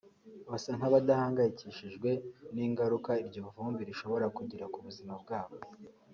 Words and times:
basa 0.49 0.71
nk’abadahangayikishijwe 0.77 2.09
n’ingaruka 2.53 3.11
iryo 3.23 3.41
vumbi 3.53 3.81
rishobora 3.89 4.25
kugira 4.37 4.65
ku 4.73 4.77
buzima 4.85 5.13
bwabo 5.21 5.55